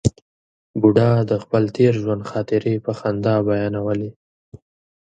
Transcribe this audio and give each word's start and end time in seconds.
بوډا 0.81 1.09
د 1.29 1.31
خپل 1.43 1.63
تېر 1.77 1.93
ژوند 2.03 2.23
خاطرې 2.31 2.75
په 2.85 2.91
خندا 2.99 3.35
بیانولې. 3.47 4.09